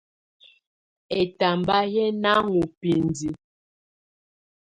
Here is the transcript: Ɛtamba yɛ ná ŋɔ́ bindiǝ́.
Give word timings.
Ɛtamba 1.19 1.77
yɛ 1.93 2.05
ná 2.21 2.31
ŋɔ́ 2.47 2.65
bindiǝ́. 2.79 3.35